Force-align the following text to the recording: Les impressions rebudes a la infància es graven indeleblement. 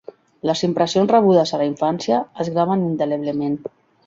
Les 0.49 0.61
impressions 0.67 1.11
rebudes 1.15 1.51
a 1.57 1.59
la 1.63 1.67
infància 1.73 2.23
es 2.45 2.51
graven 2.57 2.89
indeleblement. 2.89 3.61